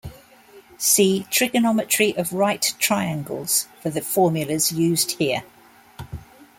See 0.79 1.27
Trigonometry 1.29 2.15
of 2.17 2.33
right 2.33 2.73
triangles 2.79 3.67
for 3.83 3.91
the 3.91 4.01
formulas 4.01 4.71
used 4.71 5.11
here. 5.19 5.43